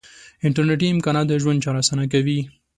[0.45, 2.39] انټرنیټي امکانات د ژوند چارې آسانه کوي.